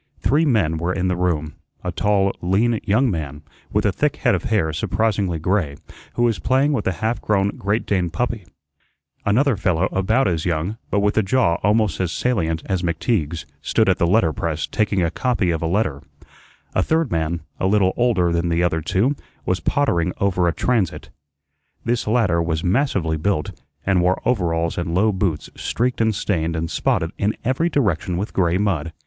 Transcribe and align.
Three 0.19 0.45
men 0.45 0.77
were 0.77 0.91
in 0.91 1.09
the 1.09 1.15
room 1.15 1.57
a 1.83 1.91
tall, 1.91 2.33
lean 2.41 2.79
young 2.85 3.11
man, 3.11 3.43
with 3.71 3.85
a 3.85 3.91
thick 3.91 4.15
head 4.15 4.33
of 4.33 4.45
hair 4.45 4.73
surprisingly 4.73 5.37
gray, 5.37 5.75
who 6.15 6.23
was 6.23 6.39
playing 6.39 6.73
with 6.73 6.87
a 6.87 6.91
half 7.03 7.21
grown 7.21 7.49
great 7.49 7.85
Dane 7.85 8.09
puppy; 8.09 8.47
another 9.27 9.55
fellow 9.55 9.85
about 9.91 10.27
as 10.27 10.43
young, 10.43 10.79
but 10.89 11.01
with 11.01 11.19
a 11.19 11.21
jaw 11.21 11.57
almost 11.61 11.99
as 11.99 12.11
salient 12.11 12.63
as 12.65 12.81
McTeague's, 12.81 13.45
stood 13.61 13.87
at 13.87 13.99
the 13.99 14.07
letter 14.07 14.33
press 14.33 14.65
taking 14.65 15.03
a 15.03 15.11
copy 15.11 15.51
of 15.51 15.61
a 15.61 15.67
letter; 15.67 16.01
a 16.73 16.81
third 16.81 17.11
man, 17.11 17.41
a 17.59 17.67
little 17.67 17.93
older 17.95 18.31
than 18.31 18.49
the 18.49 18.63
other 18.63 18.81
two, 18.81 19.15
was 19.45 19.59
pottering 19.59 20.13
over 20.19 20.47
a 20.47 20.51
transit. 20.51 21.11
This 21.85 22.07
latter 22.07 22.41
was 22.41 22.63
massively 22.63 23.17
built, 23.17 23.51
and 23.85 24.01
wore 24.01 24.19
overalls 24.25 24.79
and 24.79 24.95
low 24.95 25.11
boots 25.11 25.51
streaked 25.53 26.01
and 26.01 26.15
stained 26.15 26.55
and 26.55 26.71
spotted 26.71 27.11
in 27.19 27.37
every 27.45 27.69
direction 27.69 28.17
with 28.17 28.33
gray 28.33 28.57
mud. 28.57 28.93